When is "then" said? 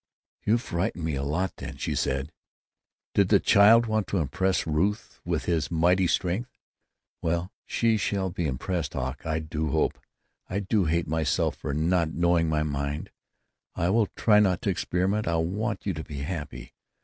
1.57-1.77